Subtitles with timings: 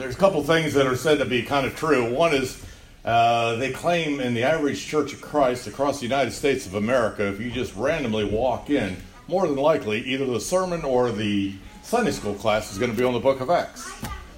[0.00, 2.10] there's a couple things that are said to be kind of true.
[2.10, 2.64] One is
[3.04, 7.26] uh, they claim in the average Church of Christ across the United States of America,
[7.26, 8.96] if you just randomly walk in,
[9.28, 11.52] more than likely either the sermon or the
[11.82, 13.92] Sunday school class is going to be on the book of Acts.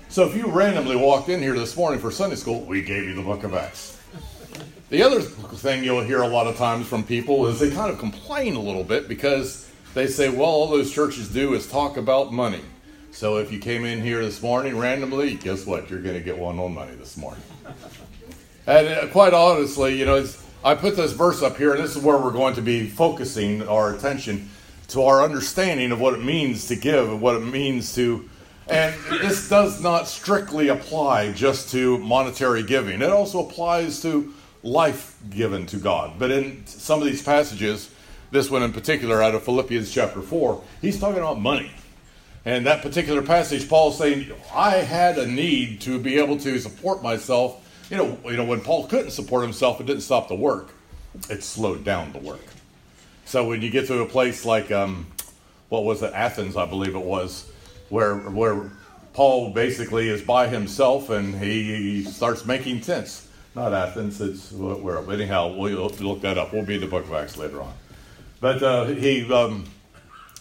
[0.09, 3.15] So if you randomly walked in here this morning for Sunday school, we gave you
[3.15, 4.01] the book of Acts.
[4.91, 8.01] The other thing you'll hear a lot of times from people is they kind of
[8.01, 12.33] complain a little bit because they say, well, all those churches do is talk about
[12.33, 12.63] money.
[13.13, 15.91] So if you came in here this morning randomly, guess what?
[15.91, 17.43] You're going to get one on money this morning.
[18.67, 20.27] And uh, quite honestly, you know,
[20.65, 23.69] I put this verse up here, and this is where we're going to be focusing
[23.69, 24.49] our attention
[24.89, 28.29] to our understanding of what it means to give and what it means to.
[28.67, 35.19] And this does not strictly apply just to monetary giving, it also applies to life
[35.29, 36.19] given to God.
[36.19, 37.91] But in some of these passages,
[38.31, 41.73] this one in particular out of Philippians chapter 4, he's talking about money.
[42.45, 47.03] And that particular passage, Paul's saying, I had a need to be able to support
[47.03, 47.59] myself.
[47.91, 50.71] You know, you know, when Paul couldn't support himself, it didn't stop the work.
[51.31, 52.41] It slowed down the work.
[53.27, 55.07] So when you get to a place like, um,
[55.69, 57.51] what was it, Athens, I believe it was,
[57.91, 58.73] where, where
[59.13, 64.21] Paul basically is by himself and he, he starts making tents not Athens.
[64.21, 64.99] It's where.
[65.11, 66.53] Anyhow, we'll look that up.
[66.53, 67.73] We'll be in the Book of Acts later on.
[68.41, 69.67] But uh, he um,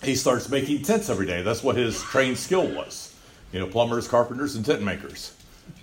[0.04, 1.42] he starts making tents every day.
[1.42, 3.16] That's what his trained skill was.
[3.52, 5.34] You know, plumbers, carpenters, and tent makers.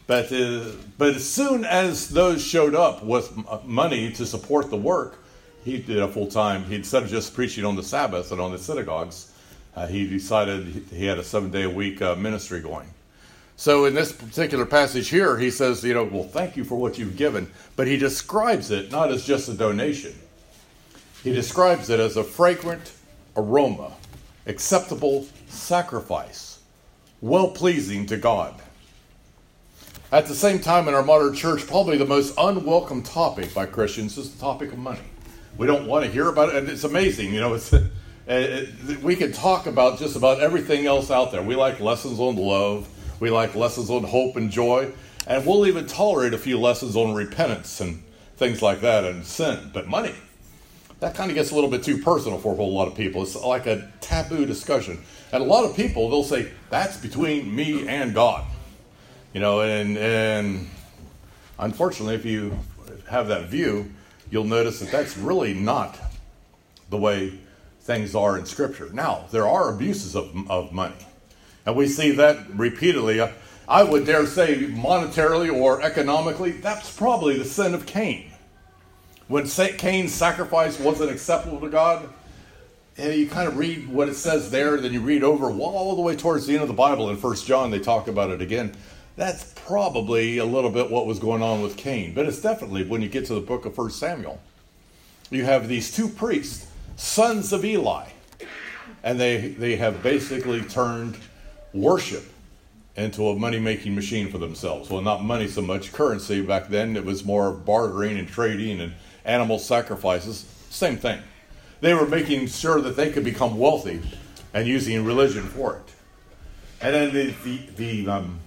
[0.06, 3.32] But uh, but as soon as those showed up with
[3.64, 5.18] money to support the work,
[5.64, 6.64] he did a full time.
[6.64, 9.32] He instead of just preaching on the Sabbath and on the synagogues,
[9.76, 12.88] uh, he decided he had a seven day a week uh, ministry going.
[13.56, 16.96] So in this particular passage here, he says, you know, well, thank you for what
[16.96, 20.14] you've given, but he describes it not as just a donation.
[21.24, 22.92] He describes it as a fragrant
[23.36, 23.92] aroma,
[24.48, 26.60] acceptable sacrifice,
[27.20, 28.54] well pleasing to God.
[30.10, 34.18] At the same time, in our modern church, probably the most unwelcome topic by Christians
[34.18, 35.00] is the topic of money.
[35.56, 37.32] We don't want to hear about it, and it's amazing.
[37.32, 37.90] You know, it's, it,
[38.26, 41.42] it, we can talk about just about everything else out there.
[41.42, 42.88] We like lessons on love
[43.20, 44.92] we like lessons on hope and joy.
[45.26, 48.02] And we'll even tolerate a few lessons on repentance and
[48.36, 49.70] things like that and sin.
[49.74, 50.14] But money,
[51.00, 53.22] that kind of gets a little bit too personal for a whole lot of people.
[53.22, 54.98] It's like a taboo discussion.
[55.32, 58.44] And a lot of people, they'll say, that's between me and God.
[59.32, 60.68] You know, and, and
[61.58, 62.58] unfortunately, if you
[63.08, 63.92] have that view,
[64.30, 65.98] you'll notice that that's really not
[66.90, 67.38] the way
[67.82, 68.90] things are in Scripture.
[68.92, 70.96] Now, there are abuses of, of money.
[71.64, 73.20] And we see that repeatedly.
[73.68, 78.27] I would dare say, monetarily or economically, that's probably the sin of Cain.
[79.28, 82.08] When Cain's sacrifice wasn't acceptable to God,
[82.96, 86.02] and you kind of read what it says there, then you read over all the
[86.02, 88.72] way towards the end of the Bible in First John, they talk about it again.
[89.16, 92.14] That's probably a little bit what was going on with Cain.
[92.14, 94.40] But it's definitely when you get to the book of First Samuel.
[95.30, 98.06] You have these two priests, sons of Eli,
[99.02, 101.18] and they, they have basically turned
[101.74, 102.24] worship
[102.96, 104.88] into a money making machine for themselves.
[104.88, 106.40] Well, not money so much, currency.
[106.40, 108.94] Back then, it was more bartering and trading and
[109.28, 110.44] animal sacrifices.
[110.70, 111.20] Same thing.
[111.80, 114.00] They were making sure that they could become wealthy
[114.52, 115.94] and using religion for it.
[116.80, 118.40] And then the, the, the um,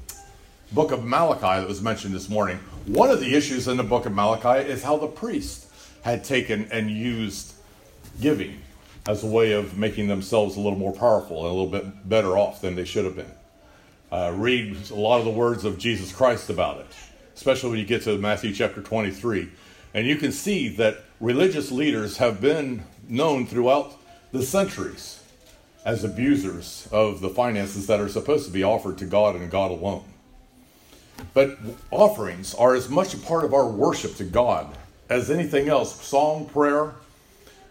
[0.72, 4.06] book of Malachi that was mentioned this morning, one of the issues in the book
[4.06, 5.68] of Malachi is how the priest
[6.02, 7.54] had taken and used
[8.20, 8.58] giving
[9.08, 12.38] as a way of making themselves a little more powerful and a little bit better
[12.38, 13.32] off than they should have been.
[14.12, 16.88] Uh, read a lot of the words of Jesus Christ about it,
[17.36, 19.50] especially when you get to Matthew chapter 23.
[19.94, 23.94] And you can see that religious leaders have been known throughout
[24.32, 25.24] the centuries
[25.84, 29.72] as abusers of the finances that are supposed to be offered to God and God
[29.72, 30.04] alone.
[31.34, 31.58] But
[31.92, 34.76] offerings are as much a part of our worship to God
[35.10, 36.94] as anything else song, prayer,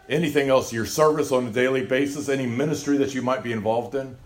[0.08, 3.94] anything else, your service on a daily basis, any ministry that you might be involved
[3.94, 4.16] in,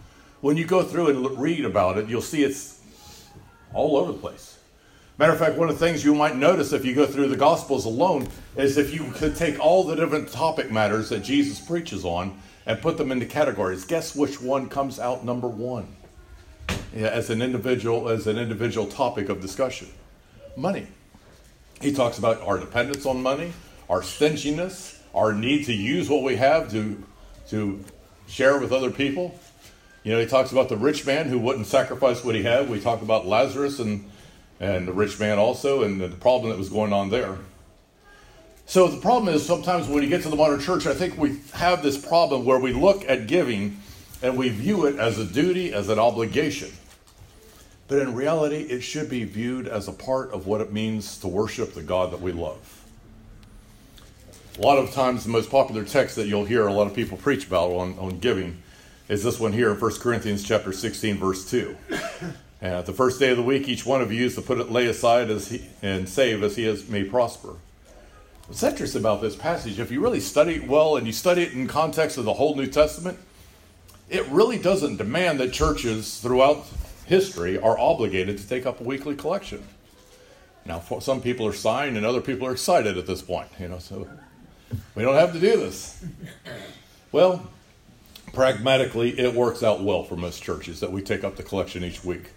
[0.41, 2.81] when you go through and read about it, you'll see it's
[3.73, 4.54] all over the place.
[5.17, 7.37] Matter of fact, one of the things you might notice if you go through the
[7.37, 8.27] Gospels alone
[8.57, 12.83] is if you could take all the different topic matters that Jesus preaches on and
[12.83, 15.87] put them into categories, guess which one comes out number one
[16.93, 19.89] yeah, as an individual as an individual topic of discussion?
[20.57, 20.89] Money.
[21.81, 23.53] He talks about our dependence on money,
[23.89, 27.01] our stinginess, our need to use what we have to,
[27.51, 27.85] to
[28.27, 29.39] share with other people.
[30.03, 32.69] You know, he talks about the rich man who wouldn't sacrifice what he had.
[32.69, 34.11] We talk about Lazarus and,
[34.65, 37.37] and the rich man also and the problem that was going on there.
[38.67, 41.41] So the problem is sometimes when you get to the modern church, I think we
[41.53, 43.79] have this problem where we look at giving
[44.23, 46.73] and we view it as a duty, as an obligation.
[47.89, 51.29] But in reality, it should be viewed as a part of what it means to
[51.29, 52.83] worship the God that we love.
[54.59, 57.19] A lot of times, the most popular text that you'll hear a lot of people
[57.19, 58.63] preach about on, on giving
[59.09, 61.77] is this one here in 1 Corinthians chapter 16, verse 2.
[62.65, 64.59] And at the first day of the week, each one of you is to put
[64.59, 67.57] it lay aside as he, and save as he may prosper.
[68.47, 71.53] What's interesting about this passage, if you really study it well and you study it
[71.53, 73.19] in context of the whole New Testament,
[74.09, 76.65] it really doesn't demand that churches throughout
[77.05, 79.63] history are obligated to take up a weekly collection.
[80.65, 83.79] Now, some people are signed and other people are excited at this point, you know,
[83.79, 84.09] so
[84.95, 86.03] we don't have to do this.
[87.13, 87.47] Well,
[88.33, 92.03] pragmatically, it works out well for most churches that we take up the collection each
[92.03, 92.31] week.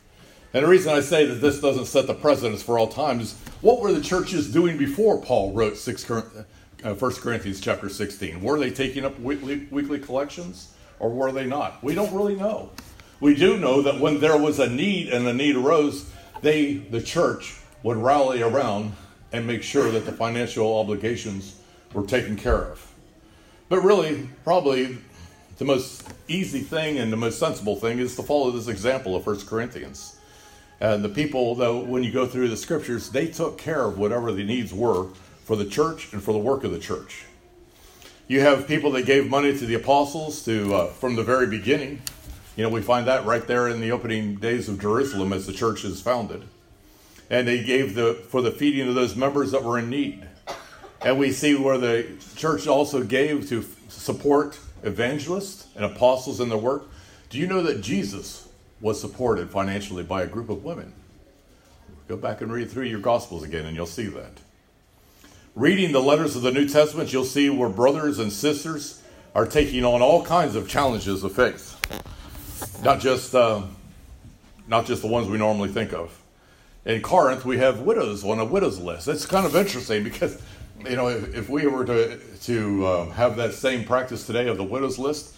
[0.58, 3.36] And the reason I say that this doesn't set the precedence for all time is
[3.62, 6.24] what were the churches doing before Paul wrote 6, uh,
[6.82, 8.42] 1 Corinthians chapter 16?
[8.42, 11.84] Were they taking up weekly, weekly collections or were they not?
[11.84, 12.72] We don't really know.
[13.20, 16.10] We do know that when there was a need and a need arose,
[16.42, 18.94] they, the church, would rally around
[19.32, 21.62] and make sure that the financial obligations
[21.94, 22.96] were taken care of.
[23.70, 24.98] But really, probably
[25.60, 29.24] the most easy thing and the most sensible thing is to follow this example of
[29.24, 30.17] 1 Corinthians.
[30.80, 34.32] And the people, though, when you go through the scriptures, they took care of whatever
[34.32, 35.08] the needs were
[35.44, 37.26] for the church and for the work of the church.
[38.28, 42.02] You have people that gave money to the apostles to uh, from the very beginning.
[42.56, 45.54] You know, we find that right there in the opening days of Jerusalem as the
[45.54, 46.44] church is founded.
[47.30, 50.28] And they gave the for the feeding of those members that were in need.
[51.02, 56.58] And we see where the church also gave to support evangelists and apostles in their
[56.58, 56.84] work.
[57.30, 58.47] Do you know that Jesus
[58.82, 60.94] was supported financially by a group of women?
[62.08, 64.40] Go back and read through your Gospels again, and you'll see that.
[65.56, 69.02] Reading the letters of the New Testament, you'll see where brothers and sisters
[69.36, 71.78] are taking on all kinds of challenges of faith
[72.84, 73.62] not just uh,
[74.68, 76.22] not just the ones we normally think of.
[76.86, 79.08] In Corinth, we have widows on a widows list.
[79.08, 80.42] It's kind of interesting because
[80.88, 84.58] you know if, if we were to to uh, have that same practice today of
[84.58, 85.36] the widows list,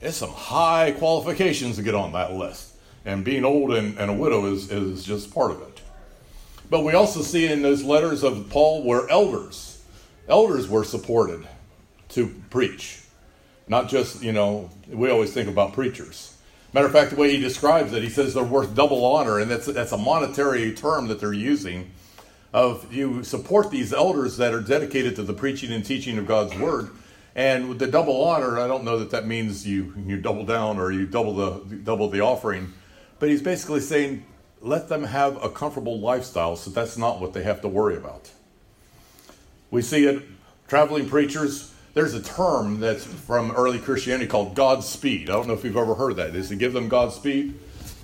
[0.00, 2.74] it's some high qualifications to get on that list.
[3.04, 5.80] And being old and, and a widow is, is just part of it.
[6.70, 9.82] But we also see in those letters of Paul where elders,
[10.28, 11.46] elders were supported
[12.10, 13.02] to preach.
[13.66, 16.36] Not just, you know, we always think about preachers.
[16.72, 19.50] Matter of fact, the way he describes it, he says they're worth double honor, and
[19.50, 21.90] that's, that's a monetary term that they're using.
[22.52, 26.56] Of you support these elders that are dedicated to the preaching and teaching of God's
[26.58, 26.90] word,
[27.34, 30.78] and with the double honor, I don't know that that means you you double down
[30.78, 32.72] or you double the double the offering,
[33.18, 34.24] but he's basically saying
[34.60, 38.30] let them have a comfortable lifestyle, so that's not what they have to worry about.
[39.70, 40.22] We see it
[40.66, 45.28] traveling preachers there's a term that's from early Christianity called Godspeed.
[45.28, 46.36] I don't know if you've ever heard that.
[46.36, 47.54] Is to give them Godspeed?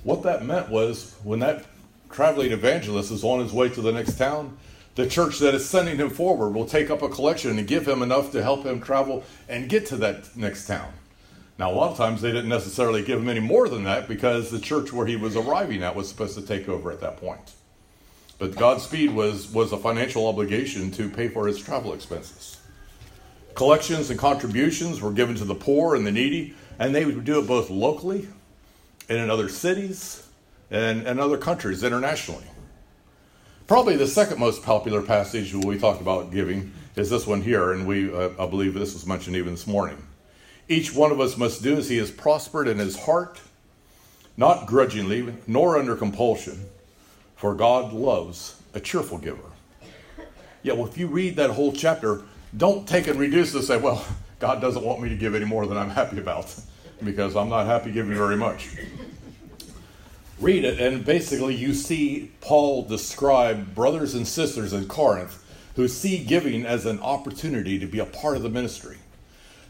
[0.03, 1.65] What that meant was when that
[2.11, 4.57] traveling evangelist is on his way to the next town,
[4.95, 8.03] the church that is sending him forward will take up a collection and give him
[8.03, 10.93] enough to help him travel and get to that next town.
[11.59, 14.51] Now, a lot of times they didn't necessarily give him any more than that because
[14.51, 17.53] the church where he was arriving at was supposed to take over at that point.
[18.39, 22.59] But Godspeed was, was a financial obligation to pay for his travel expenses.
[23.55, 27.39] Collections and contributions were given to the poor and the needy, and they would do
[27.39, 28.27] it both locally
[29.09, 30.27] and in other cities
[30.71, 32.45] and, and other countries internationally.
[33.67, 37.87] Probably the second most popular passage we talk about giving is this one here, and
[37.87, 39.97] we uh, I believe this was mentioned even this morning.
[40.69, 43.41] Each one of us must do as he has prospered in his heart,
[44.37, 46.67] not grudgingly, nor under compulsion,
[47.37, 49.51] for God loves a cheerful giver.
[50.63, 52.21] Yeah, well, if you read that whole chapter,
[52.55, 54.05] don't take and reduce and say, well,
[54.41, 56.55] God doesn't want me to give any more than I'm happy about
[57.03, 58.77] because I'm not happy giving very much.
[60.41, 65.43] Read it, and basically, you see Paul describe brothers and sisters in Corinth
[65.77, 68.99] who see giving as an opportunity to be a part of the ministry.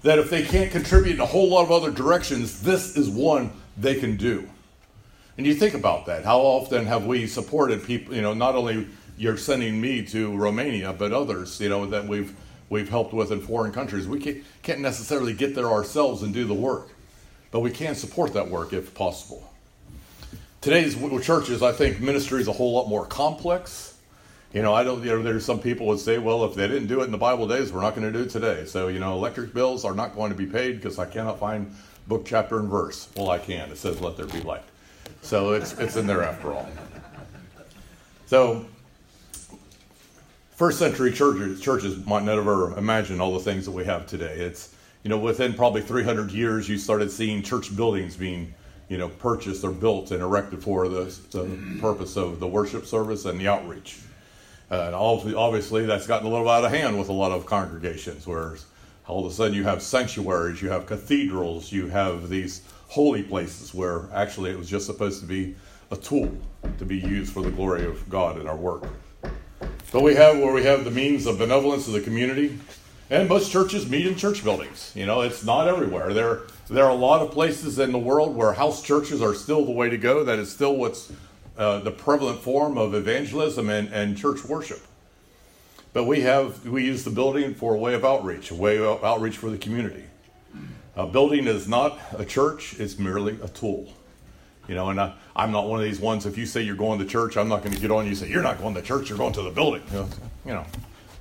[0.03, 3.53] That if they can't contribute in a whole lot of other directions, this is one
[3.77, 4.49] they can do.
[5.37, 6.25] And you think about that.
[6.25, 10.93] How often have we supported people, you know, not only you're sending me to Romania,
[10.93, 12.35] but others, you know, that we've
[12.71, 14.09] we've helped with in foreign countries.
[14.09, 16.89] We can't necessarily get there ourselves and do the work,
[17.51, 19.54] but we can support that work if possible.
[20.65, 23.99] Today's churches, I think ministry is a whole lot more complex.
[24.55, 25.05] You know, I don't.
[25.05, 27.19] You know, there's some people would say, well, if they didn't do it in the
[27.19, 28.65] Bible days, we're not going to do it today.
[28.65, 31.71] So, you know, electric bills are not going to be paid because I cannot find
[32.09, 33.11] book, chapter, and verse.
[33.15, 33.69] Well, I can.
[33.69, 34.63] It says, "Let there be light."
[35.21, 36.67] So it's it's in there after all.
[38.25, 38.65] So
[40.53, 44.37] first century churches, churches might never imagine all the things that we have today.
[44.39, 48.55] It's, you know, within probably 300 years, you started seeing church buildings being
[48.89, 53.25] you know, purchased or built and erected for the, the purpose of the worship service
[53.25, 53.99] and the outreach.
[54.71, 58.27] Uh, and obviously, that's gotten a little out of hand with a lot of congregations,
[58.27, 58.57] where
[59.07, 63.75] all of a sudden you have sanctuaries, you have cathedrals, you have these holy places
[63.75, 65.55] where actually it was just supposed to be
[65.91, 66.33] a tool
[66.79, 68.85] to be used for the glory of God in our work.
[69.93, 72.59] But we have where we have the means of benevolence of the community,
[73.11, 74.93] and most churches meet in church buildings.
[74.95, 76.13] You know, it's not everywhere.
[76.15, 79.65] There, there are a lot of places in the world where house churches are still
[79.65, 80.25] the way to go.
[80.25, 81.13] That is still what's
[81.59, 84.81] uh, the prevalent form of evangelism and, and church worship.
[85.93, 89.05] But we have we use the building for a way of outreach, a way of
[89.05, 90.03] outreach for the community.
[90.97, 93.93] A building is not a church; it's merely a tool.
[94.67, 96.27] You know, and I, am not one of these ones.
[96.27, 98.29] If you say you're going to church, I'm not going to get on you say
[98.29, 99.09] you're not going to church.
[99.09, 99.83] You're going to the building.
[99.93, 100.67] You know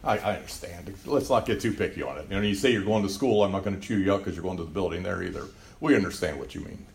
[0.03, 0.93] I, I, understand.
[1.05, 2.25] Let's not get too picky on it.
[2.29, 4.19] You know, you say you're going to school, I'm not going to chew you up
[4.19, 5.45] because you're going to the building there either.
[5.79, 6.85] We understand what you mean,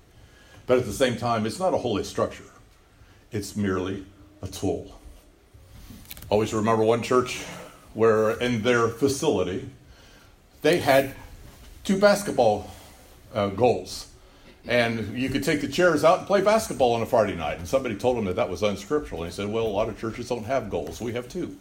[0.66, 2.44] but at the same time, it's not a holy structure.
[3.32, 4.04] It's merely
[4.42, 4.98] a tool.
[6.30, 7.42] Always remember one church
[7.94, 9.68] where in their facility
[10.62, 11.14] they had
[11.84, 12.70] two basketball
[13.34, 14.08] uh, goals.
[14.66, 17.58] And you could take the chairs out and play basketball on a Friday night.
[17.58, 19.22] And somebody told him that that was unscriptural.
[19.22, 21.00] And he said, Well, a lot of churches don't have goals.
[21.00, 21.56] We have two.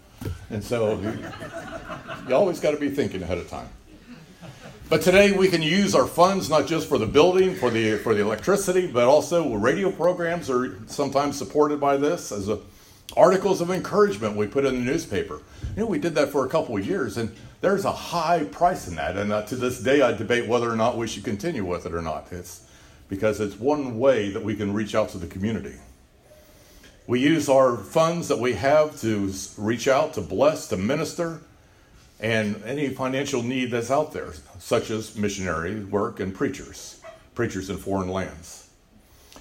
[0.50, 1.00] And so
[2.28, 3.70] you always got to be thinking ahead of time.
[4.90, 8.14] But today we can use our funds not just for the building, for the for
[8.14, 12.60] the electricity, but also radio programs are sometimes supported by this as a,
[13.18, 15.42] articles of encouragement we put in the newspaper.
[15.76, 18.88] You know, we did that for a couple of years, and there's a high price
[18.88, 19.18] in that.
[19.18, 21.94] And uh, to this day, I debate whether or not we should continue with it
[21.94, 22.28] or not.
[22.32, 22.66] It's
[23.10, 25.76] because it's one way that we can reach out to the community.
[27.08, 31.40] We use our funds that we have to reach out, to bless, to minister,
[32.20, 37.00] and any financial need that's out there, such as missionary work and preachers,
[37.34, 38.70] preachers in foreign lands.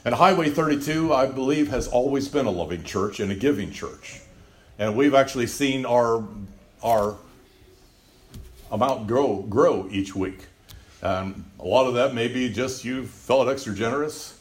[0.04, 4.20] And Highway 32, I believe, has always been a loving church and a giving church.
[4.78, 6.22] And we've actually seen our,
[6.84, 7.16] our
[8.70, 10.46] amount grow, grow each week.
[11.02, 14.35] And a lot of that may be just you felt extra generous.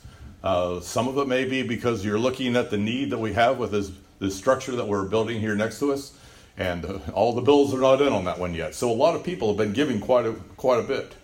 [0.45, 3.57] Uh, some of it may be because you're looking at the need that we have
[3.57, 6.13] with this, this structure that we're building here next to us
[6.57, 8.75] and uh, all the bills are not in on that one yet.
[8.75, 11.15] So a lot of people have been giving quite a quite a bit.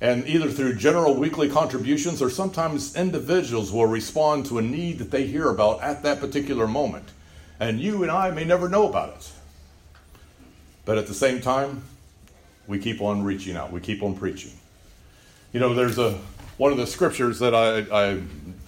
[0.00, 5.10] And either through general weekly contributions or sometimes individuals will respond to a need that
[5.10, 7.08] they hear about at that particular moment.
[7.58, 9.32] And you and I may never know about it.
[10.84, 11.82] But at the same time,
[12.68, 13.72] we keep on reaching out.
[13.72, 14.52] We keep on preaching.
[15.52, 16.16] You know, there's a
[16.58, 18.20] one of the scriptures that I, I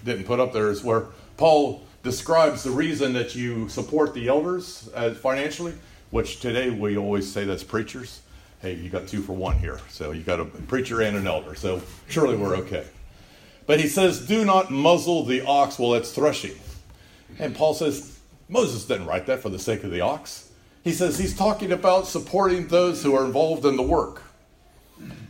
[0.04, 1.06] didn't put up there is where
[1.36, 5.74] Paul describes the reason that you support the elders uh, financially,
[6.10, 8.22] which today we always say that's preachers.
[8.62, 9.80] Hey, you got two for one here.
[9.90, 11.54] So you got a preacher and an elder.
[11.54, 12.86] So surely we're okay.
[13.66, 16.58] But he says, Do not muzzle the ox while it's threshing.
[17.38, 18.18] And Paul says,
[18.48, 20.50] Moses didn't write that for the sake of the ox.
[20.82, 24.22] He says he's talking about supporting those who are involved in the work.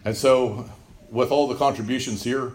[0.05, 0.69] And so,
[1.11, 2.53] with all the contributions here,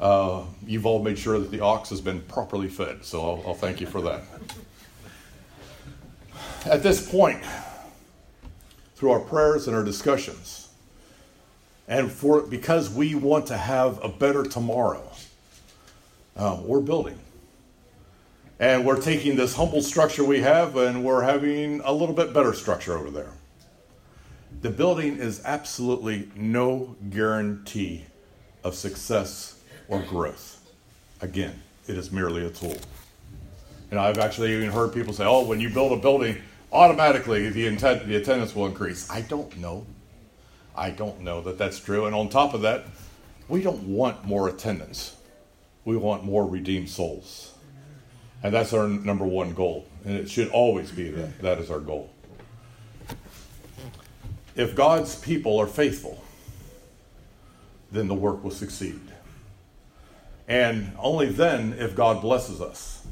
[0.00, 3.04] uh, you've all made sure that the ox has been properly fed.
[3.04, 4.22] So I'll, I'll thank you for that.
[6.64, 7.40] At this point,
[8.94, 10.68] through our prayers and our discussions,
[11.86, 15.08] and for because we want to have a better tomorrow,
[16.36, 17.18] uh, we're building.
[18.60, 22.52] And we're taking this humble structure we have and we're having a little bit better
[22.52, 23.32] structure over there.
[24.60, 28.04] The building is absolutely no guarantee
[28.64, 30.68] of success or growth.
[31.20, 32.76] Again, it is merely a tool.
[33.92, 36.38] And I've actually even heard people say, oh, when you build a building,
[36.72, 39.08] automatically the, intent, the attendance will increase.
[39.08, 39.86] I don't know.
[40.76, 42.06] I don't know that that's true.
[42.06, 42.86] And on top of that,
[43.48, 45.16] we don't want more attendance.
[45.84, 47.54] We want more redeemed souls.
[48.42, 49.86] And that's our number one goal.
[50.04, 51.40] And it should always be that.
[51.42, 52.10] That is our goal.
[54.58, 56.22] If God's people are faithful,
[57.90, 59.00] then the work will succeed
[60.48, 63.06] and only then if God blesses us.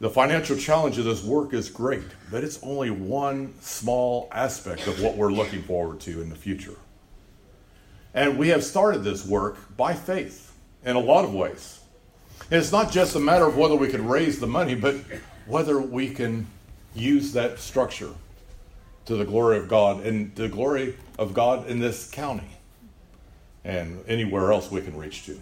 [0.00, 5.00] The financial challenge of this work is great, but it's only one small aspect of
[5.00, 6.76] what we're looking forward to in the future.
[8.12, 10.52] And we have started this work by faith
[10.84, 11.80] in a lot of ways.
[12.50, 14.96] And it's not just a matter of whether we can raise the money, but
[15.46, 16.46] whether we can
[16.94, 18.10] use that structure
[19.06, 22.56] to the glory of God and the glory of God in this county
[23.64, 25.40] and anywhere else we can reach to.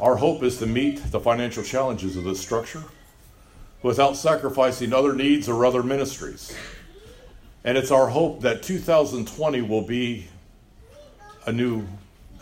[0.00, 2.82] Our hope is to meet the financial challenges of this structure
[3.82, 6.56] without sacrificing other needs or other ministries.
[7.64, 10.26] And it's our hope that 2020 will be
[11.46, 11.86] a new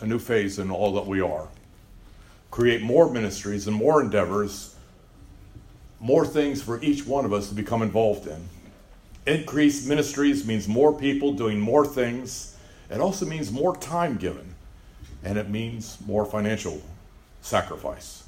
[0.03, 1.47] a new phase in all that we are.
[2.51, 4.72] Create more ministries and more endeavors,
[6.03, 8.49] more things for each one of us to become involved in.
[9.25, 12.57] Increased ministries means more people doing more things.
[12.89, 14.53] It also means more time given,
[15.23, 16.81] and it means more financial
[17.41, 18.25] sacrifice.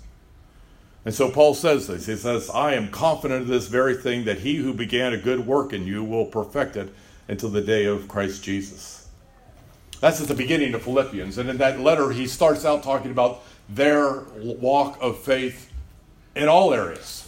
[1.03, 2.05] And so Paul says this.
[2.05, 5.45] He says, I am confident of this very thing that he who began a good
[5.45, 6.93] work in you will perfect it
[7.27, 9.09] until the day of Christ Jesus.
[9.99, 11.37] That's at the beginning of Philippians.
[11.37, 15.71] And in that letter, he starts out talking about their walk of faith
[16.35, 17.24] in all areas.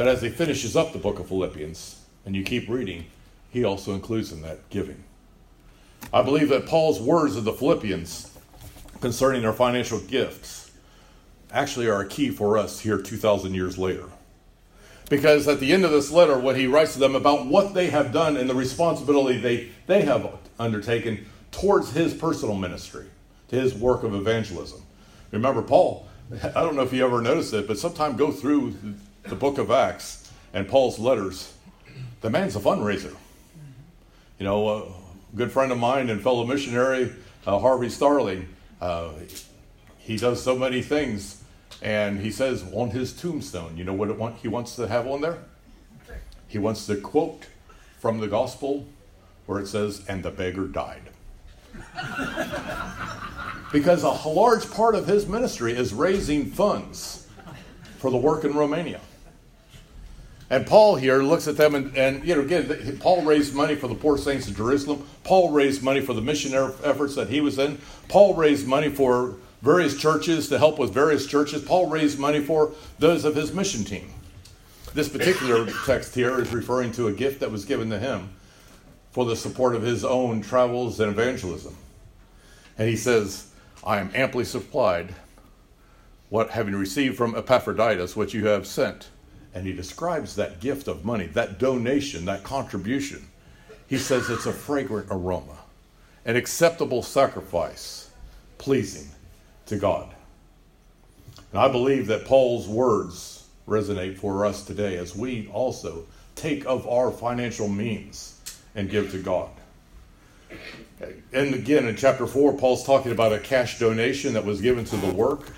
[0.00, 3.04] But as he finishes up the book of Philippians, and you keep reading,
[3.50, 5.04] he also includes in that giving.
[6.10, 8.34] I believe that Paul's words of the Philippians
[9.02, 10.70] concerning their financial gifts
[11.52, 14.06] actually are a key for us here 2,000 years later.
[15.10, 17.90] Because at the end of this letter, what he writes to them about what they
[17.90, 20.26] have done and the responsibility they, they have
[20.58, 23.04] undertaken towards his personal ministry,
[23.48, 24.80] to his work of evangelism.
[25.30, 26.08] Remember, Paul,
[26.42, 28.74] I don't know if you ever noticed it, but sometime go through
[29.24, 31.52] the book of Acts and Paul's letters.
[32.20, 33.14] The man's a fundraiser.
[34.38, 37.12] You know, a good friend of mine and fellow missionary,
[37.46, 38.48] uh, Harvey Starling,
[38.80, 39.10] uh,
[39.98, 41.42] he does so many things
[41.82, 45.20] and he says on his tombstone, you know what want, he wants to have on
[45.20, 45.38] there?
[46.48, 47.46] He wants to quote
[48.00, 48.86] from the gospel
[49.46, 51.10] where it says, and the beggar died.
[53.72, 57.28] because a large part of his ministry is raising funds
[57.98, 59.00] for the work in Romania.
[60.50, 63.86] And Paul here looks at them, and, and, you know, again, Paul raised money for
[63.86, 65.06] the poor saints in Jerusalem.
[65.22, 67.78] Paul raised money for the missionary efforts that he was in.
[68.08, 71.62] Paul raised money for various churches to help with various churches.
[71.62, 74.10] Paul raised money for those of his mission team.
[74.92, 78.30] This particular text here is referring to a gift that was given to him
[79.12, 81.76] for the support of his own travels and evangelism.
[82.76, 83.52] And he says,
[83.84, 85.14] I am amply supplied,
[86.28, 89.10] what having received from Epaphroditus, what you have sent.
[89.54, 93.26] And he describes that gift of money, that donation, that contribution.
[93.88, 95.58] He says it's a fragrant aroma,
[96.24, 98.10] an acceptable sacrifice,
[98.58, 99.08] pleasing
[99.66, 100.08] to God.
[101.52, 106.86] And I believe that Paul's words resonate for us today as we also take of
[106.86, 108.38] our financial means
[108.74, 109.50] and give to God.
[111.32, 114.96] And again, in chapter 4, Paul's talking about a cash donation that was given to
[114.96, 115.52] the work.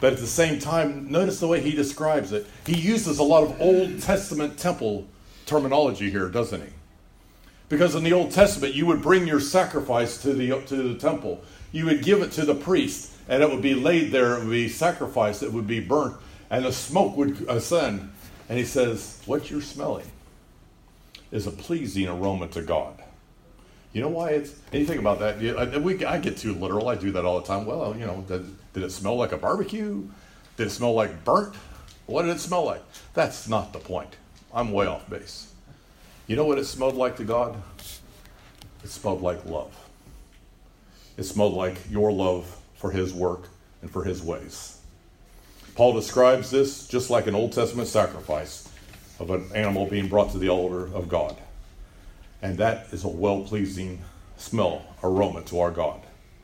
[0.00, 2.46] But at the same time, notice the way he describes it.
[2.66, 5.06] He uses a lot of Old Testament temple
[5.46, 6.68] terminology here, doesn't he?
[7.68, 11.42] Because in the Old Testament, you would bring your sacrifice to the, to the temple,
[11.72, 14.50] you would give it to the priest, and it would be laid there, it would
[14.50, 16.16] be sacrificed, it would be burnt,
[16.48, 18.10] and the smoke would ascend.
[18.48, 20.06] And he says, What you're smelling
[21.30, 22.97] is a pleasing aroma to God.
[23.92, 26.88] You know why it's, and you think about that, I, we, I get too literal,
[26.88, 27.64] I do that all the time.
[27.64, 30.06] Well, you know, did, did it smell like a barbecue?
[30.56, 31.54] Did it smell like burnt?
[32.06, 32.82] What did it smell like?
[33.14, 34.16] That's not the point.
[34.52, 35.52] I'm way off base.
[36.26, 37.60] You know what it smelled like to God?
[38.84, 39.74] It smelled like love.
[41.16, 43.48] It smelled like your love for his work
[43.82, 44.78] and for his ways.
[45.74, 48.68] Paul describes this just like an Old Testament sacrifice
[49.18, 51.36] of an animal being brought to the altar of God.
[52.42, 54.02] And that is a well pleasing
[54.36, 56.00] smell, aroma to our God,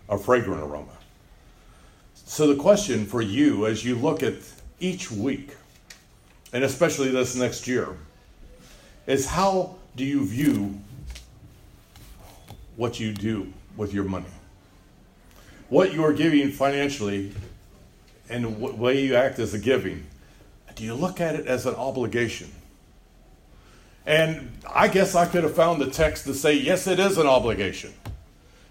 [0.09, 0.97] a fragrant aroma.
[2.15, 4.35] So, the question for you as you look at
[4.81, 5.55] each week,
[6.53, 7.97] and especially this next year,
[9.07, 10.81] is how do you view
[12.77, 14.27] what you do with your money?
[15.69, 17.33] what you are giving financially
[18.29, 20.07] and the way you act as a giving,
[20.77, 22.51] do you look at it as an obligation?
[24.07, 27.27] And I guess I could have found the text to say, yes, it is an
[27.27, 27.93] obligation.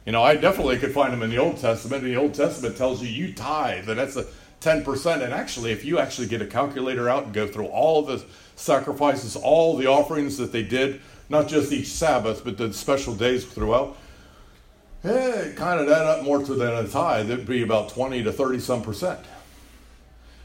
[0.06, 2.04] You know, I definitely could find them in the Old Testament.
[2.04, 4.26] The Old Testament tells you you tithe, and that's a
[4.62, 5.24] 10%.
[5.24, 8.24] And actually, if you actually get a calculator out and go through all the
[8.56, 13.46] sacrifices, all the offerings that they did, not just each Sabbath, but the special days
[13.46, 13.98] throughout,
[15.04, 17.32] it kind of add up more to than a tithe.
[17.32, 19.20] It'd be about 20 to 30 some percent.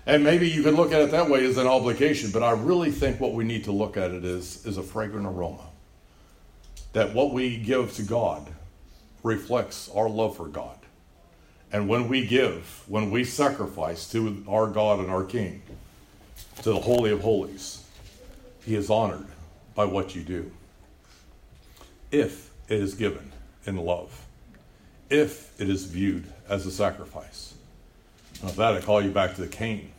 [0.09, 2.91] And maybe you could look at it that way as an obligation, but I really
[2.91, 5.67] think what we need to look at it is, is a fragrant aroma.
[6.95, 8.49] That what we give to God
[9.23, 10.79] reflects our love for God.
[11.71, 15.63] And when we give, when we sacrifice to our God and our King,
[16.63, 17.85] to the Holy of Holies,
[18.65, 19.29] He is honored
[19.77, 20.51] by what you do.
[22.11, 23.31] If it is given
[23.67, 24.25] in love
[25.11, 27.55] if it is viewed as a sacrifice.
[28.43, 29.91] Now, that I call you back to the Cain.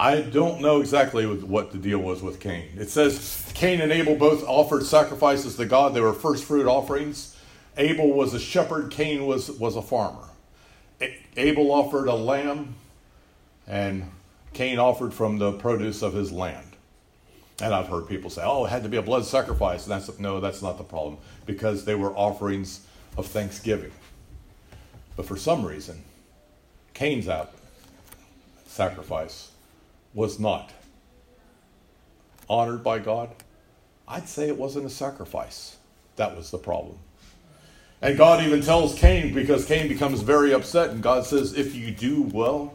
[0.00, 2.70] I don't know exactly what the deal was with Cain.
[2.78, 5.92] It says Cain and Abel both offered sacrifices to God.
[5.92, 7.36] They were first fruit offerings.
[7.76, 10.24] Abel was a shepherd, Cain was, was a farmer.
[11.36, 12.76] Abel offered a lamb,
[13.66, 14.10] and
[14.54, 16.66] Cain offered from the produce of his land.
[17.60, 20.18] And I've heard people say, "Oh, it had to be a blood sacrifice." And that's
[20.18, 22.86] no, that's not the problem because they were offerings
[23.18, 23.92] of thanksgiving.
[25.14, 26.02] But for some reason,
[26.94, 27.52] Cain's out
[28.66, 29.50] sacrifice
[30.14, 30.72] was not
[32.48, 33.30] honored by God.
[34.08, 35.76] I'd say it wasn't a sacrifice.
[36.16, 36.98] That was the problem.
[38.02, 41.90] And God even tells Cain because Cain becomes very upset, and God says, If you
[41.90, 42.74] do well,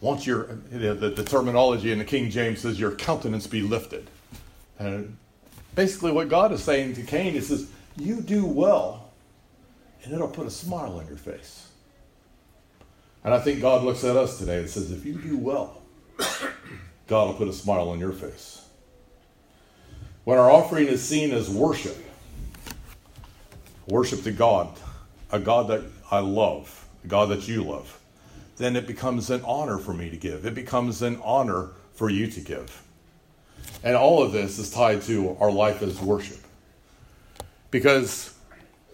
[0.00, 4.08] once your the, the terminology in the King James says your countenance be lifted.
[4.78, 5.16] And
[5.74, 9.10] basically what God is saying to Cain is says, You do well,
[10.04, 11.68] and it'll put a smile on your face.
[13.24, 15.82] And I think God looks at us today and says, If you do well,
[17.12, 18.64] God will put a smile on your face.
[20.24, 21.98] When our offering is seen as worship,
[23.86, 24.74] worship to God,
[25.30, 28.00] a God that I love, a God that you love,
[28.56, 30.46] then it becomes an honor for me to give.
[30.46, 32.82] It becomes an honor for you to give.
[33.84, 36.40] And all of this is tied to our life as worship.
[37.70, 38.32] Because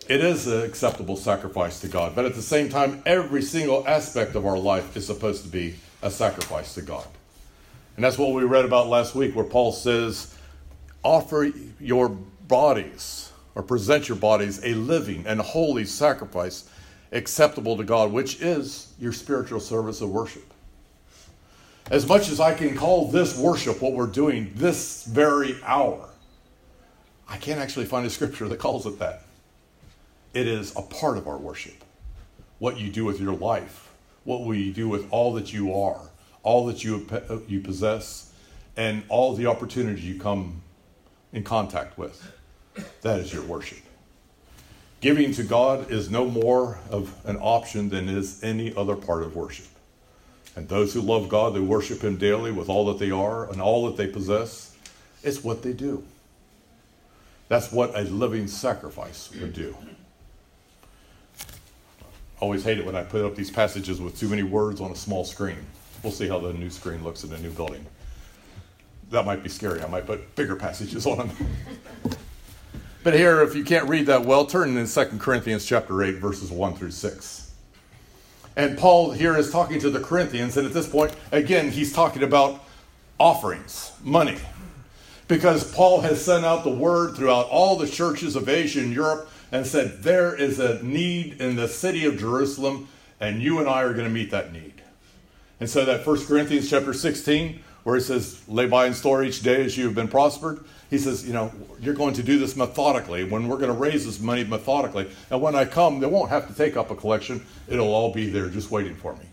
[0.09, 4.35] it is an acceptable sacrifice to God, but at the same time, every single aspect
[4.35, 7.07] of our life is supposed to be a sacrifice to God.
[7.99, 10.33] And that's what we read about last week, where Paul says,
[11.03, 16.71] offer your bodies or present your bodies a living and holy sacrifice
[17.11, 20.45] acceptable to God, which is your spiritual service of worship.
[21.91, 26.09] As much as I can call this worship what we're doing this very hour,
[27.29, 29.25] I can't actually find a scripture that calls it that.
[30.35, 31.83] It is a part of our worship.
[32.61, 33.91] What you do with your life,
[34.23, 36.08] what will you do with all that you are,
[36.43, 38.33] all that you, uh, you possess,
[38.77, 40.63] and all the opportunities you come
[41.33, 42.33] in contact with.
[43.03, 43.79] That is your worship.
[45.01, 49.37] Giving to God is no more of an option than is any other part of
[49.37, 49.67] worship.
[50.57, 53.63] And those who love God, they worship Him daily with all that they are and
[53.63, 54.75] all that they possess.
[55.23, 56.03] It's what they do.
[57.49, 59.77] That's what a living sacrifice would do.
[61.41, 64.91] I always hate it when I put up these passages with too many words on
[64.91, 65.65] a small screen.
[66.03, 67.85] We'll see how the new screen looks in the new building.
[69.11, 69.83] That might be scary.
[69.83, 71.31] I might put bigger passages on them.
[73.05, 76.51] But here, if you can't read that well, turn in 2 Corinthians chapter 8, verses
[76.51, 77.55] 1 through 6.
[78.57, 82.25] And Paul here is talking to the Corinthians, and at this point, again, he's talking
[82.25, 82.65] about
[83.19, 84.37] offerings, money.
[85.29, 89.31] Because Paul has sent out the word throughout all the churches of Asia and Europe
[89.53, 92.89] and said, There is a need in the city of Jerusalem,
[93.21, 94.83] and you and I are going to meet that need.
[95.61, 99.43] And so that 1 Corinthians chapter 16, where he says, Lay by and store each
[99.43, 102.57] day as you have been prospered, he says, you know, you're going to do this
[102.57, 103.25] methodically.
[103.25, 106.49] When we're going to raise this money methodically, and when I come, they won't have
[106.49, 107.45] to take up a collection.
[107.69, 109.27] It'll all be there just waiting for me.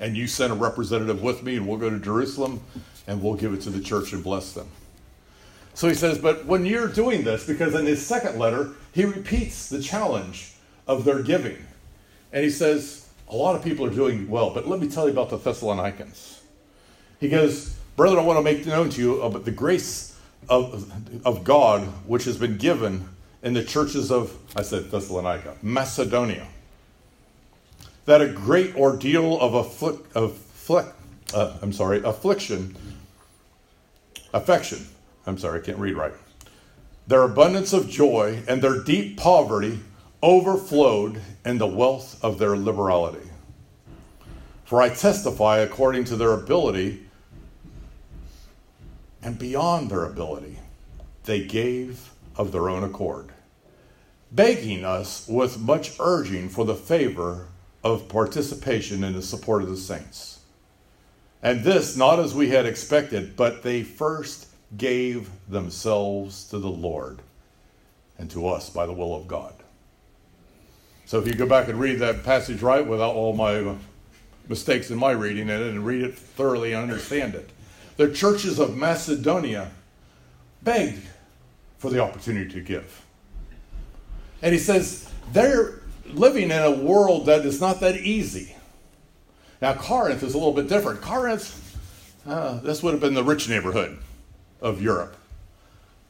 [0.00, 2.60] And you send a representative with me, and we'll go to Jerusalem,
[3.06, 4.68] and we'll give it to the church and bless them.
[5.74, 9.68] So he says, but when you're doing this, because in his second letter, he repeats
[9.68, 10.54] the challenge
[10.86, 11.56] of their giving.
[12.32, 15.12] And he says, a lot of people are doing well, but let me tell you
[15.12, 16.42] about the Thessalonians.
[17.20, 20.16] He goes, Brother, I want to make known to you about the grace
[20.48, 20.90] of,
[21.26, 23.08] of God which has been given
[23.42, 26.46] in the churches of, I said Thessalonica, Macedonia.
[28.06, 30.94] That a great ordeal of afflict, afflict
[31.34, 32.76] uh, I'm sorry, affliction,
[34.32, 34.86] affection,
[35.26, 36.12] I'm sorry, I can't read right.
[37.06, 39.80] Their abundance of joy and their deep poverty
[40.22, 43.28] overflowed in the wealth of their liberality.
[44.64, 47.06] For I testify according to their ability
[49.22, 50.58] and beyond their ability,
[51.24, 53.30] they gave of their own accord,
[54.30, 57.48] begging us with much urging for the favor
[57.82, 60.40] of participation in the support of the saints.
[61.42, 67.20] And this not as we had expected, but they first gave themselves to the Lord
[68.18, 69.54] and to us by the will of God.
[71.08, 73.74] So if you go back and read that passage right without all my
[74.46, 77.48] mistakes in my reading it and read it thoroughly and understand it,
[77.96, 79.70] the churches of Macedonia
[80.62, 81.08] begged
[81.78, 83.06] for the opportunity to give.
[84.42, 88.54] And he says they're living in a world that is not that easy.
[89.62, 91.00] Now, Corinth is a little bit different.
[91.00, 91.74] Corinth,
[92.26, 93.96] uh, this would have been the rich neighborhood
[94.60, 95.16] of Europe.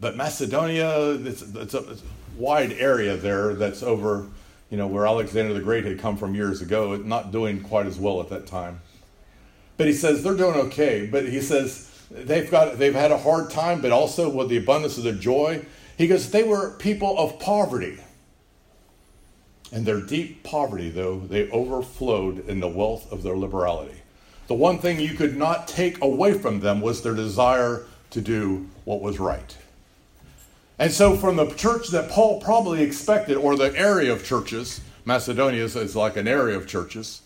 [0.01, 2.05] But Macedonia, it's, it's, a, it's, a,
[2.37, 4.27] wide area there that's over,
[4.71, 7.99] you know, where Alexander the Great had come from years ago, not doing quite as
[7.99, 8.81] well at that time.
[9.77, 11.07] But he says they're doing okay.
[11.07, 14.99] But he says they've got they've had a hard time, but also with the abundance
[14.99, 15.65] of their joy.
[15.97, 17.99] He goes, they were people of poverty.
[19.73, 24.01] And their deep poverty, though, they overflowed in the wealth of their liberality.
[24.47, 28.69] The one thing you could not take away from them was their desire to do
[28.85, 29.57] what was right.
[30.79, 35.65] And so, from the church that Paul probably expected, or the area of churches, Macedonia
[35.65, 37.23] is like an area of churches,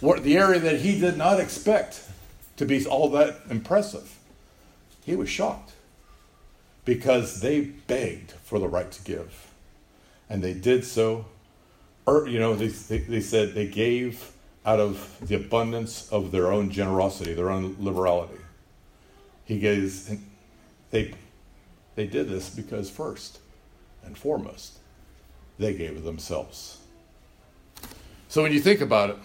[0.00, 2.04] the area that he did not expect
[2.56, 4.18] to be all that impressive,
[5.04, 5.72] he was shocked
[6.84, 9.48] because they begged for the right to give.
[10.28, 11.26] And they did so,
[12.06, 14.32] or, you know, they, they, said they gave
[14.66, 18.40] out of the abundance of their own generosity, their own liberality.
[19.44, 20.18] He gave,
[20.90, 21.14] they
[21.94, 23.38] they did this because, first
[24.04, 24.78] and foremost,
[25.58, 26.78] they gave of themselves.
[28.28, 29.16] So when you think about it,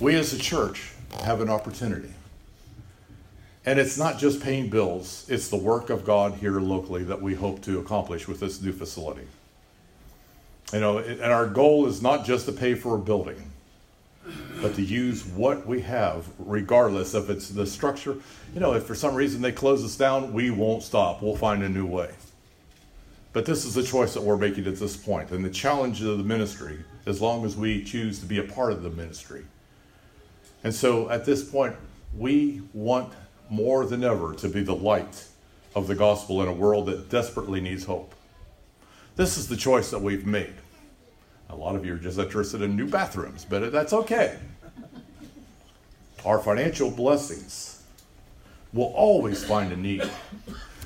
[0.00, 2.12] we as a church have an opportunity.
[3.66, 7.34] And it's not just paying bills, it's the work of God here locally that we
[7.34, 9.26] hope to accomplish with this new facility.
[10.72, 13.50] You know, and our goal is not just to pay for a building
[14.60, 18.16] but to use what we have, regardless if it's the structure.
[18.54, 21.22] You know, if for some reason they close us down, we won't stop.
[21.22, 22.10] We'll find a new way.
[23.32, 26.18] But this is the choice that we're making at this point, and the challenge of
[26.18, 29.44] the ministry, as long as we choose to be a part of the ministry.
[30.62, 31.74] And so at this point,
[32.16, 33.12] we want
[33.50, 35.26] more than ever to be the light
[35.74, 38.14] of the gospel in a world that desperately needs hope.
[39.16, 40.54] This is the choice that we've made.
[41.50, 44.38] A lot of you are just interested in new bathrooms, but that's okay.
[46.24, 47.82] Our financial blessings
[48.72, 50.08] will always find a need.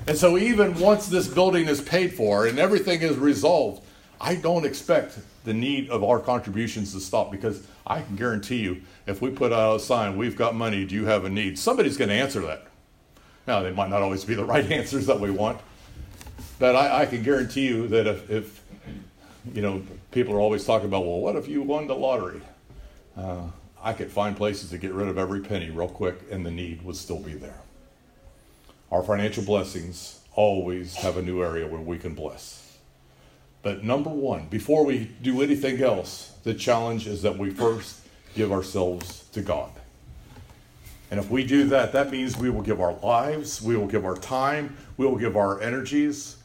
[0.07, 3.85] And so, even once this building is paid for and everything is resolved,
[4.21, 8.83] I don't expect the need of our contributions to stop because I can guarantee you,
[9.07, 11.59] if we put out a sign, we've got money, do you have a need?
[11.59, 12.67] Somebody's going to answer that.
[13.47, 15.61] Now, they might not always be the right answers that we want,
[16.59, 18.63] but I, I can guarantee you that if, if
[19.53, 22.41] you know, people are always talking about, well, what if you won the lottery?
[23.17, 23.43] Uh,
[23.83, 26.83] I could find places to get rid of every penny real quick, and the need
[26.83, 27.61] would still be there.
[28.91, 32.77] Our financial blessings always have a new area where we can bless.
[33.63, 38.01] But number one, before we do anything else, the challenge is that we first
[38.35, 39.71] give ourselves to God.
[41.11, 44.05] And if we do that, that means we will give our lives, we will give
[44.05, 46.37] our time, we will give our energies,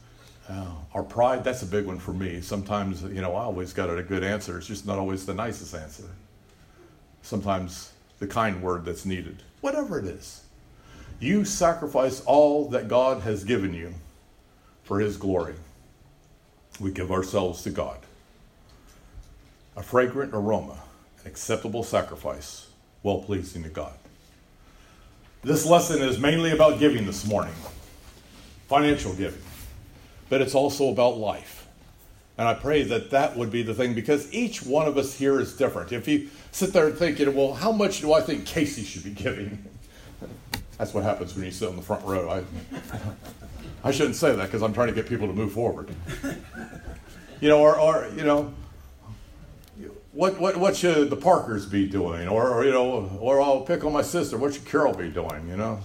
[0.48, 2.40] uh, our pride, that's a big one for me.
[2.40, 4.58] Sometimes, you know, I always got a good answer.
[4.58, 6.04] It's just not always the nicest answer.
[7.22, 9.42] Sometimes the kind word that's needed.
[9.60, 10.42] Whatever it is.
[11.20, 13.94] You sacrifice all that God has given you
[14.82, 15.54] for His glory.
[16.78, 17.98] We give ourselves to God.
[19.76, 20.78] A fragrant aroma,
[21.22, 22.68] an acceptable sacrifice,
[23.02, 23.94] well pleasing to God.
[25.42, 27.54] This lesson is mainly about giving this morning,
[28.68, 29.40] financial giving
[30.34, 31.68] but it's also about life.
[32.38, 35.38] And I pray that that would be the thing because each one of us here
[35.38, 35.92] is different.
[35.92, 39.64] If you sit there thinking, well, how much do I think Casey should be giving?
[40.76, 42.28] That's what happens when you sit on the front row.
[42.28, 42.42] I,
[43.84, 45.94] I shouldn't say that because I'm trying to get people to move forward.
[47.40, 48.52] You know, or, or you know,
[50.10, 52.26] what, what, what should the Parkers be doing?
[52.26, 54.36] Or, or, you know, or I'll pick on my sister.
[54.36, 55.46] What should Carol be doing?
[55.48, 55.78] You know,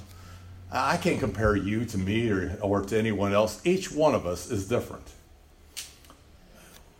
[0.71, 3.59] I can't compare you to me or, or to anyone else.
[3.65, 5.07] Each one of us is different.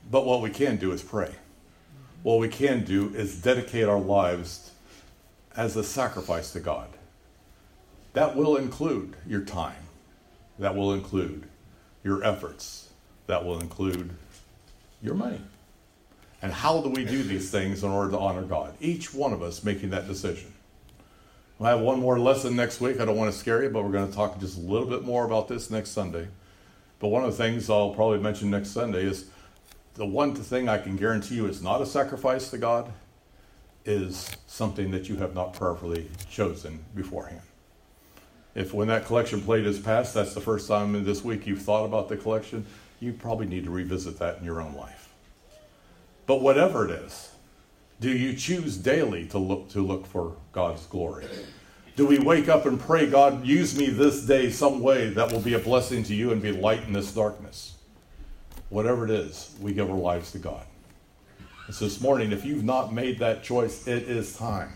[0.10, 1.32] But what we can do is pray.
[2.24, 4.72] What we can do is dedicate our lives
[5.56, 6.90] as a sacrifice to God.
[8.14, 9.84] That will include your time,
[10.58, 11.44] that will include
[12.04, 12.90] your efforts,
[13.28, 14.10] that will include
[15.02, 15.42] your money.
[16.42, 18.74] And how do we do these things in order to honor God?
[18.80, 20.54] Each one of us making that decision.
[21.60, 23.02] We'll have one more lesson next week.
[23.02, 25.04] I don't want to scare you, but we're going to talk just a little bit
[25.04, 26.30] more about this next Sunday.
[27.00, 29.26] But one of the things I'll probably mention next Sunday is
[29.96, 32.94] the one thing I can guarantee you is not a sacrifice to God
[33.84, 37.42] is something that you have not prayerfully chosen beforehand.
[38.56, 41.62] If when that collection plate is passed, that's the first time in this week you've
[41.62, 42.66] thought about the collection,
[43.02, 45.10] you probably need to revisit that in your own life.
[46.26, 47.32] But whatever it is,
[48.00, 51.26] do you choose daily to look to look for God's glory?
[51.96, 55.42] Do we wake up and pray, God, use me this day some way that will
[55.42, 57.74] be a blessing to you and be light in this darkness?
[58.70, 60.66] Whatever it is, we give our lives to God.
[61.68, 64.72] And so this morning, if you've not made that choice, it is time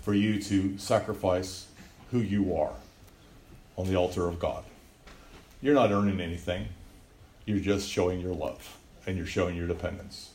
[0.00, 1.66] for you to sacrifice
[2.10, 2.72] who you are
[3.76, 4.64] on the altar of God.
[5.60, 6.68] You're not earning anything,
[7.44, 10.30] you're just showing your love and you're showing your dependence.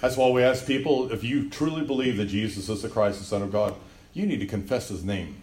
[0.00, 3.24] That's why we ask people if you truly believe that Jesus is the Christ, the
[3.24, 3.74] Son of God,
[4.12, 5.42] you need to confess his name.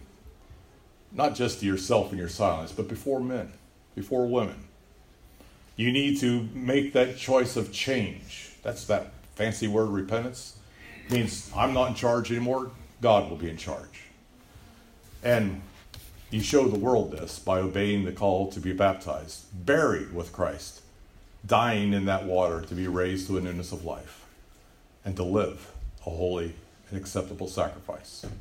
[1.12, 3.52] Not just to yourself in your silence, but before men,
[3.94, 4.64] before women.
[5.76, 10.56] You need to make that choice of change That's that fancy word repentance.
[11.06, 12.70] It means I'm not in charge anymore.
[13.00, 14.04] God will be in charge.
[15.22, 15.60] And
[16.30, 20.80] you show the world this by obeying the call to be baptized, buried with Christ,
[21.46, 24.23] dying in that water to be raised to a newness of life,
[25.04, 25.72] and to live
[26.06, 26.54] a holy
[26.90, 28.24] and acceptable sacrifice.